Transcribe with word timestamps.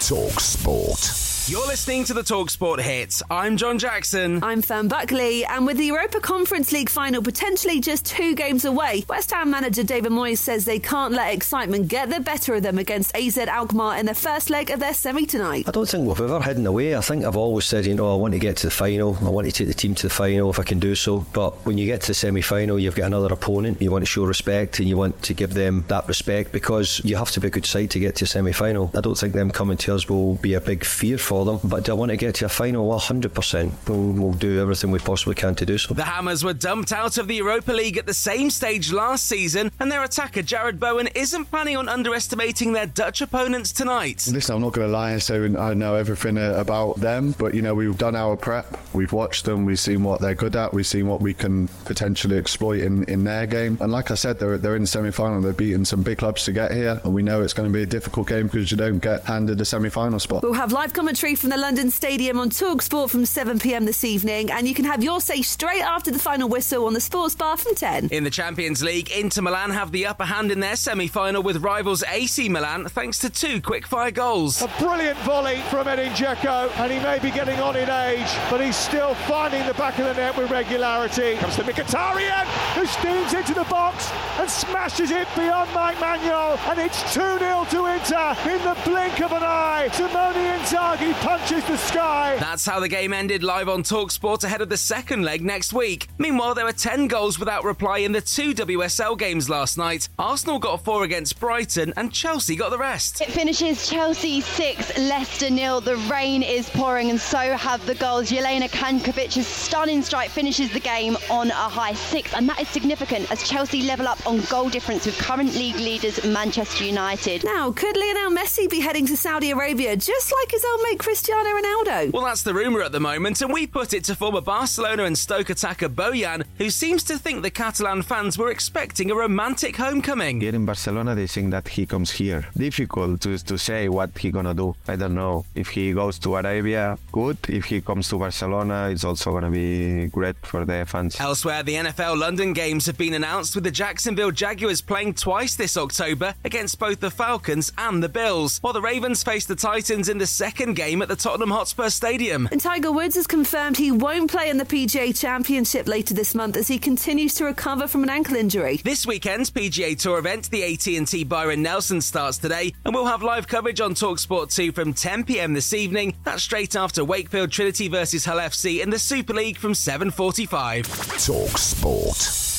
Talk 0.00 0.40
Sport. 0.40 1.30
You're 1.50 1.66
listening 1.66 2.04
to 2.04 2.14
the 2.14 2.22
Talksport 2.22 2.80
hits. 2.80 3.24
I'm 3.28 3.56
John 3.56 3.76
Jackson. 3.76 4.44
I'm 4.44 4.62
Fern 4.62 4.86
Buckley, 4.86 5.44
and 5.44 5.66
with 5.66 5.78
the 5.78 5.86
Europa 5.86 6.20
Conference 6.20 6.70
League 6.70 6.88
final 6.88 7.22
potentially 7.22 7.80
just 7.80 8.06
two 8.06 8.36
games 8.36 8.64
away, 8.64 9.04
West 9.08 9.32
Ham 9.32 9.50
manager 9.50 9.82
David 9.82 10.12
Moyes 10.12 10.38
says 10.38 10.64
they 10.64 10.78
can't 10.78 11.12
let 11.12 11.34
excitement 11.34 11.88
get 11.88 12.08
the 12.08 12.20
better 12.20 12.54
of 12.54 12.62
them 12.62 12.78
against 12.78 13.16
AZ 13.16 13.36
Alkmaar 13.36 13.98
in 13.98 14.06
the 14.06 14.14
first 14.14 14.48
leg 14.48 14.70
of 14.70 14.78
their 14.78 14.94
semi 14.94 15.26
tonight. 15.26 15.64
I 15.66 15.72
don't 15.72 15.88
think 15.88 16.06
we've 16.06 16.20
ever 16.20 16.40
hidden 16.40 16.66
away. 16.68 16.94
I 16.94 17.00
think 17.00 17.24
I've 17.24 17.36
always 17.36 17.64
said, 17.64 17.84
you 17.84 17.94
know, 17.94 18.12
I 18.12 18.16
want 18.16 18.34
to 18.34 18.38
get 18.38 18.58
to 18.58 18.68
the 18.68 18.70
final. 18.70 19.16
I 19.20 19.30
want 19.30 19.48
to 19.48 19.52
take 19.52 19.66
the 19.66 19.74
team 19.74 19.96
to 19.96 20.06
the 20.06 20.14
final 20.14 20.50
if 20.50 20.60
I 20.60 20.62
can 20.62 20.78
do 20.78 20.94
so. 20.94 21.26
But 21.32 21.66
when 21.66 21.78
you 21.78 21.86
get 21.86 22.02
to 22.02 22.08
the 22.08 22.14
semi 22.14 22.42
final, 22.42 22.78
you've 22.78 22.94
got 22.94 23.06
another 23.06 23.32
opponent. 23.32 23.82
You 23.82 23.90
want 23.90 24.02
to 24.02 24.10
show 24.10 24.24
respect 24.24 24.78
and 24.78 24.88
you 24.88 24.96
want 24.96 25.20
to 25.22 25.34
give 25.34 25.54
them 25.54 25.84
that 25.88 26.06
respect 26.06 26.52
because 26.52 27.00
you 27.02 27.16
have 27.16 27.32
to 27.32 27.40
be 27.40 27.48
a 27.48 27.50
good 27.50 27.66
side 27.66 27.90
to 27.90 27.98
get 27.98 28.14
to 28.16 28.24
a 28.24 28.28
semi 28.28 28.52
final. 28.52 28.92
I 28.94 29.00
don't 29.00 29.18
think 29.18 29.32
them 29.32 29.50
coming 29.50 29.78
to 29.78 29.89
us 29.90 30.08
will 30.08 30.36
be 30.36 30.54
a 30.54 30.60
big 30.60 30.84
fear 30.84 31.18
for 31.18 31.44
them. 31.44 31.60
But 31.64 31.84
do 31.84 31.92
I 31.92 31.94
want 31.94 32.10
to 32.10 32.16
get 32.16 32.36
to 32.36 32.46
a 32.46 32.48
final? 32.48 32.88
100%. 32.90 33.88
We'll, 33.88 34.12
we'll 34.12 34.32
do 34.32 34.60
everything 34.60 34.90
we 34.90 34.98
possibly 34.98 35.34
can 35.34 35.54
to 35.56 35.66
do 35.66 35.78
so. 35.78 35.94
The 35.94 36.04
Hammers 36.04 36.44
were 36.44 36.54
dumped 36.54 36.92
out 36.92 37.18
of 37.18 37.28
the 37.28 37.36
Europa 37.36 37.72
League 37.72 37.96
at 37.96 38.06
the 38.06 38.14
same 38.14 38.50
stage 38.50 38.92
last 38.92 39.26
season, 39.26 39.70
and 39.80 39.90
their 39.90 40.02
attacker 40.04 40.42
Jarrod 40.42 40.78
Bowen 40.78 41.08
isn't 41.14 41.46
planning 41.46 41.76
on 41.76 41.88
underestimating 41.88 42.72
their 42.72 42.86
Dutch 42.86 43.20
opponents 43.20 43.72
tonight. 43.72 44.28
Listen, 44.30 44.56
I'm 44.56 44.62
not 44.62 44.72
going 44.72 44.86
to 44.86 44.92
lie 44.92 45.12
and 45.12 45.22
say 45.22 45.36
I 45.56 45.74
know 45.74 45.94
everything 45.94 46.38
uh, 46.38 46.54
about 46.56 46.96
them, 46.96 47.34
but 47.38 47.54
you 47.54 47.62
know 47.62 47.74
we've 47.74 47.98
done 47.98 48.16
our 48.16 48.36
prep, 48.36 48.78
we've 48.94 49.12
watched 49.12 49.44
them, 49.44 49.64
we've 49.64 49.80
seen 49.80 50.02
what 50.02 50.20
they're 50.20 50.34
good 50.34 50.56
at, 50.56 50.72
we've 50.72 50.86
seen 50.86 51.06
what 51.06 51.20
we 51.20 51.34
can 51.34 51.68
potentially 51.84 52.36
exploit 52.36 52.80
in, 52.80 53.04
in 53.04 53.24
their 53.24 53.46
game, 53.46 53.78
and 53.80 53.90
like 53.90 54.10
I 54.10 54.14
said, 54.14 54.38
they're 54.38 54.58
they're 54.58 54.76
in 54.76 54.82
the 54.82 54.88
semi-final. 54.88 55.40
They're 55.40 55.52
beating 55.52 55.84
some 55.84 56.02
big 56.02 56.18
clubs 56.18 56.44
to 56.44 56.52
get 56.52 56.72
here, 56.72 57.00
and 57.04 57.14
we 57.14 57.22
know 57.22 57.42
it's 57.42 57.52
going 57.52 57.68
to 57.68 57.72
be 57.72 57.82
a 57.82 57.86
difficult 57.86 58.28
game 58.28 58.46
because 58.46 58.70
you 58.70 58.76
don't 58.76 58.98
get 58.98 59.24
handed 59.24 59.60
a 59.60 59.64
semi-final 59.80 60.18
spot. 60.18 60.42
We'll 60.42 60.52
have 60.52 60.72
live 60.72 60.92
commentary 60.92 61.34
from 61.34 61.48
the 61.48 61.56
London 61.56 61.90
Stadium 61.90 62.38
on 62.38 62.50
Talksport 62.50 63.08
from 63.08 63.24
7 63.24 63.58
pm 63.58 63.86
this 63.86 64.04
evening, 64.04 64.50
and 64.50 64.68
you 64.68 64.74
can 64.74 64.84
have 64.84 65.02
your 65.02 65.22
say 65.22 65.40
straight 65.40 65.80
after 65.80 66.10
the 66.10 66.18
final 66.18 66.50
whistle 66.50 66.84
on 66.84 66.92
the 66.92 67.00
Sports 67.00 67.34
Bar 67.34 67.56
from 67.56 67.74
10. 67.74 68.08
In 68.08 68.24
the 68.24 68.30
Champions 68.30 68.82
League, 68.82 69.10
Inter 69.10 69.40
Milan 69.40 69.70
have 69.70 69.90
the 69.90 70.06
upper 70.06 70.24
hand 70.24 70.52
in 70.52 70.60
their 70.60 70.76
semi 70.76 71.08
final 71.08 71.42
with 71.42 71.62
rivals 71.62 72.02
AC 72.02 72.50
Milan 72.50 72.88
thanks 72.88 73.18
to 73.20 73.30
two 73.30 73.62
quick 73.62 73.86
fire 73.86 74.10
goals. 74.10 74.60
A 74.60 74.70
brilliant 74.78 75.18
volley 75.20 75.60
from 75.70 75.88
Edin 75.88 76.12
Dzeko, 76.12 76.70
and 76.78 76.92
he 76.92 76.98
may 76.98 77.18
be 77.18 77.30
getting 77.30 77.58
on 77.60 77.76
in 77.76 77.88
age, 77.88 78.28
but 78.50 78.60
he's 78.60 78.76
still 78.76 79.14
finding 79.14 79.66
the 79.66 79.74
back 79.74 79.98
of 79.98 80.04
the 80.04 80.14
net 80.14 80.36
with 80.36 80.50
regularity. 80.50 81.36
Comes 81.36 81.56
to 81.56 81.62
Mkhitaryan, 81.62 82.44
who 82.74 82.84
steams 82.84 83.32
into 83.32 83.54
the 83.54 83.64
box 83.64 84.12
and 84.38 84.50
smashes 84.50 85.10
it 85.10 85.26
beyond 85.34 85.72
Mike 85.72 85.96
Maignan, 85.96 86.58
and 86.68 86.78
it's 86.78 87.14
2 87.14 87.20
0 87.38 87.66
to 87.70 87.86
Inter 87.86 88.36
in 88.44 88.62
the 88.62 88.76
blink 88.84 89.20
of 89.22 89.32
an 89.32 89.42
eye. 89.42 89.69
Simone 89.70 90.34
Inzaghi 90.34 91.12
punches 91.20 91.64
the 91.64 91.76
sky. 91.76 92.36
That's 92.40 92.66
how 92.66 92.80
the 92.80 92.88
game 92.88 93.12
ended 93.12 93.44
live 93.44 93.68
on 93.68 93.84
Talksport 93.84 94.42
ahead 94.42 94.60
of 94.60 94.68
the 94.68 94.76
second 94.76 95.22
leg 95.22 95.42
next 95.42 95.72
week. 95.72 96.08
Meanwhile, 96.18 96.56
there 96.56 96.64
were 96.64 96.72
10 96.72 97.06
goals 97.06 97.38
without 97.38 97.62
reply 97.62 97.98
in 97.98 98.10
the 98.10 98.20
two 98.20 98.52
WSL 98.52 99.16
games 99.16 99.48
last 99.48 99.78
night. 99.78 100.08
Arsenal 100.18 100.58
got 100.58 100.84
four 100.84 101.04
against 101.04 101.38
Brighton, 101.38 101.94
and 101.96 102.12
Chelsea 102.12 102.56
got 102.56 102.70
the 102.70 102.78
rest. 102.78 103.20
It 103.20 103.30
finishes 103.30 103.88
Chelsea 103.88 104.40
6, 104.40 104.98
Leicester 104.98 105.50
nil. 105.50 105.80
The 105.80 105.96
rain 106.10 106.42
is 106.42 106.68
pouring, 106.68 107.08
and 107.08 107.20
so 107.20 107.38
have 107.56 107.84
the 107.86 107.94
goals. 107.94 108.28
Jelena 108.28 108.68
Cankovic's 108.68 109.46
stunning 109.46 110.02
strike 110.02 110.30
finishes 110.30 110.72
the 110.72 110.80
game 110.80 111.16
on 111.30 111.50
a 111.50 111.54
high 111.54 111.94
6, 111.94 112.34
and 112.34 112.48
that 112.48 112.60
is 112.60 112.68
significant 112.68 113.30
as 113.30 113.48
Chelsea 113.48 113.82
level 113.82 114.08
up 114.08 114.26
on 114.26 114.40
goal 114.50 114.68
difference 114.68 115.06
with 115.06 115.16
current 115.18 115.54
league 115.54 115.76
leaders 115.76 116.24
Manchester 116.24 116.84
United. 116.84 117.44
Now, 117.44 117.70
could 117.70 117.96
Lionel 117.96 118.32
Messi 118.32 118.68
be 118.68 118.80
heading 118.80 119.06
to 119.06 119.16
Saudi 119.16 119.52
Arabia 119.52 119.59
just 119.60 120.32
like 120.32 120.50
his 120.50 120.64
old 120.64 120.80
mate 120.84 120.98
Cristiano 120.98 121.50
Ronaldo? 121.50 122.12
Well, 122.12 122.24
that's 122.24 122.42
the 122.42 122.54
rumour 122.54 122.82
at 122.82 122.92
the 122.92 123.00
moment, 123.00 123.42
and 123.42 123.52
we 123.52 123.66
put 123.66 123.92
it 123.92 124.04
to 124.04 124.14
former 124.14 124.40
Barcelona 124.40 125.04
and 125.04 125.16
Stoke 125.18 125.50
attacker 125.50 125.88
Bojan, 125.88 126.44
who 126.56 126.70
seems 126.70 127.04
to 127.04 127.18
think 127.18 127.42
the 127.42 127.50
Catalan 127.50 128.00
fans 128.02 128.38
were 128.38 128.50
expecting 128.50 129.10
a 129.10 129.14
romantic 129.14 129.76
homecoming. 129.76 130.40
Here 130.40 130.54
in 130.54 130.64
Barcelona, 130.64 131.14
they 131.14 131.26
think 131.26 131.50
that 131.50 131.68
he 131.68 131.84
comes 131.84 132.10
here. 132.10 132.46
Difficult 132.56 133.20
to, 133.20 133.36
to 133.36 133.58
say 133.58 133.90
what 133.90 134.16
he 134.16 134.30
gonna 134.30 134.54
do. 134.54 134.74
I 134.88 134.96
don't 134.96 135.14
know. 135.14 135.44
If 135.54 135.68
he 135.68 135.92
goes 135.92 136.18
to 136.20 136.36
Arabia, 136.36 136.98
good. 137.12 137.36
If 137.48 137.66
he 137.66 137.82
comes 137.82 138.08
to 138.08 138.18
Barcelona, 138.18 138.88
it's 138.90 139.04
also 139.04 139.30
gonna 139.32 139.50
be 139.50 140.06
great 140.06 140.36
for 140.42 140.64
the 140.64 140.86
fans. 140.86 141.20
Elsewhere, 141.20 141.62
the 141.62 141.74
NFL 141.74 142.18
London 142.18 142.54
games 142.54 142.86
have 142.86 142.96
been 142.96 143.12
announced 143.12 143.54
with 143.54 143.64
the 143.64 143.70
Jacksonville 143.70 144.30
Jaguars 144.30 144.80
playing 144.80 145.14
twice 145.14 145.54
this 145.54 145.76
October 145.76 146.34
against 146.44 146.78
both 146.78 147.00
the 147.00 147.10
Falcons 147.10 147.72
and 147.76 148.02
the 148.02 148.08
Bills, 148.08 148.58
while 148.62 148.72
the 148.72 148.80
Ravens 148.80 149.22
face 149.22 149.49
the 149.50 149.56
Titans 149.56 150.08
in 150.08 150.16
the 150.16 150.26
second 150.28 150.74
game 150.74 151.02
at 151.02 151.08
the 151.08 151.16
Tottenham 151.16 151.50
Hotspur 151.50 151.90
Stadium. 151.90 152.48
And 152.52 152.60
Tiger 152.60 152.92
Woods 152.92 153.16
has 153.16 153.26
confirmed 153.26 153.76
he 153.76 153.90
won't 153.90 154.30
play 154.30 154.48
in 154.48 154.58
the 154.58 154.64
PGA 154.64 155.18
Championship 155.18 155.88
later 155.88 156.14
this 156.14 156.36
month 156.36 156.56
as 156.56 156.68
he 156.68 156.78
continues 156.78 157.34
to 157.34 157.46
recover 157.46 157.88
from 157.88 158.04
an 158.04 158.10
ankle 158.10 158.36
injury. 158.36 158.76
This 158.84 159.08
weekend's 159.08 159.50
PGA 159.50 159.98
Tour 159.98 160.20
event, 160.20 160.50
the 160.50 160.62
AT&T 160.62 161.24
Byron 161.24 161.62
Nelson, 161.62 162.00
starts 162.00 162.38
today, 162.38 162.72
and 162.84 162.94
we'll 162.94 163.06
have 163.06 163.24
live 163.24 163.48
coverage 163.48 163.80
on 163.80 163.94
Talksport 163.94 164.54
2 164.54 164.70
from 164.70 164.92
10 164.92 165.24
p.m. 165.24 165.52
this 165.52 165.74
evening. 165.74 166.14
That's 166.22 166.44
straight 166.44 166.76
after 166.76 167.04
Wakefield 167.04 167.50
Trinity 167.50 167.88
versus 167.88 168.24
Hull 168.24 168.38
FC 168.38 168.80
in 168.80 168.90
the 168.90 169.00
Super 169.00 169.34
League 169.34 169.58
from 169.58 169.72
7:45. 169.72 171.26
Talk 171.26 171.58
Sport. 171.58 172.49